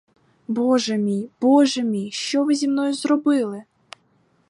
Боже 0.47 0.97
мій, 0.97 1.29
боже 1.41 1.83
мій, 1.83 2.11
що 2.11 2.43
ви 2.43 2.55
зі 2.55 2.67
мною 2.67 2.93
зробили! 2.93 3.63